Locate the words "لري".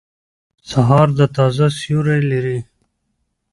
2.31-2.59